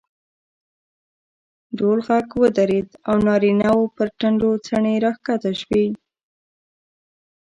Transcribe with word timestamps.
ډول 1.77 1.99
غږ 2.07 2.27
ودرېد 2.41 2.89
او 3.09 3.15
نارینه 3.27 3.69
وو 3.75 3.85
پر 3.95 4.07
ټنډو 4.19 4.49
څڼې 4.65 4.93
راکښته 5.03 5.51
شوې. 5.61 5.85